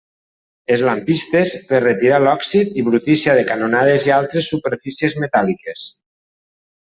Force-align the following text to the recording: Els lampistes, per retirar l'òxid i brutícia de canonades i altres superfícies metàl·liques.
Els 0.75 0.83
lampistes, 0.85 1.51
per 1.67 1.81
retirar 1.83 2.19
l'òxid 2.23 2.71
i 2.83 2.85
brutícia 2.87 3.35
de 3.41 3.45
canonades 3.53 4.09
i 4.11 4.15
altres 4.17 4.51
superfícies 4.55 5.19
metàl·liques. 5.27 5.85